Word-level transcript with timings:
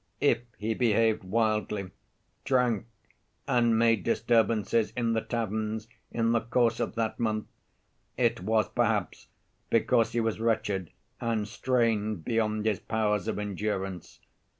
If 0.19 0.39
he 0.57 0.73
behaved 0.73 1.23
wildly, 1.23 1.91
drank, 2.43 2.87
and 3.47 3.77
made 3.77 4.03
disturbances 4.03 4.89
in 4.97 5.13
the 5.13 5.21
taverns 5.21 5.87
in 6.11 6.31
the 6.31 6.41
course 6.41 6.79
of 6.79 6.95
that 6.95 7.19
month, 7.19 7.45
it 8.17 8.39
was 8.39 8.67
perhaps 8.67 9.27
because 9.69 10.13
he 10.13 10.19
was 10.19 10.39
wretched 10.39 10.89
and 11.19 11.47
strained 11.47 12.25
beyond 12.25 12.65
his 12.65 12.79
powers 12.79 13.27
of 13.27 13.37
endurance. 13.37 14.19